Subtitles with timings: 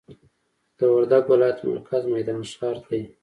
[0.77, 3.01] د وردګ ولایت مرکز میدان ښار دي.